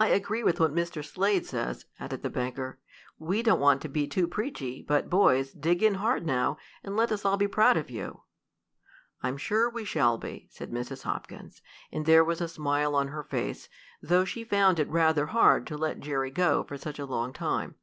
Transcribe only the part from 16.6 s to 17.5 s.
for such a long